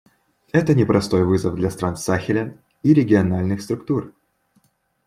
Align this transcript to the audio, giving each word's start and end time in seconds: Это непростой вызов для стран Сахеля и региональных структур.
Это 0.51 0.73
непростой 0.73 1.23
вызов 1.25 1.53
для 1.53 1.69
стран 1.69 1.95
Сахеля 1.95 2.57
и 2.81 2.91
региональных 2.91 3.61
структур. 3.61 4.15